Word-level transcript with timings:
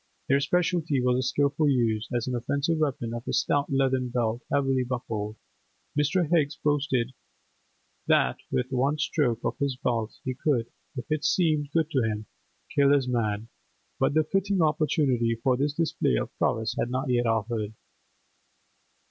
Their 0.27 0.39
speciality 0.39 0.99
was 0.99 1.17
the 1.17 1.21
skilful 1.21 1.69
use, 1.69 2.09
as 2.11 2.25
an 2.25 2.33
offensive 2.33 2.79
weapon, 2.79 3.13
of 3.13 3.27
a 3.27 3.33
stout 3.33 3.71
leathern 3.71 4.09
belt 4.09 4.41
heavily 4.51 4.83
buckled; 4.83 5.35
Mr. 5.95 6.27
Higgs 6.27 6.55
boasted 6.55 7.13
that 8.07 8.37
with 8.49 8.71
one 8.71 8.97
stroke 8.97 9.41
of 9.45 9.59
his 9.59 9.75
belt 9.77 10.15
he 10.23 10.33
could, 10.33 10.71
if 10.97 11.05
it 11.11 11.23
seemed 11.23 11.69
good 11.71 11.91
to 11.91 12.01
him, 12.01 12.25
kill 12.73 12.91
his 12.91 13.07
man, 13.07 13.49
but 13.99 14.15
the 14.15 14.23
fitting 14.23 14.59
opportunity 14.63 15.35
for 15.35 15.55
this 15.55 15.75
display 15.75 16.15
of 16.15 16.35
prowess 16.39 16.73
had 16.79 16.89
not 16.89 17.11
yet 17.11 17.27
offered. 17.27 17.73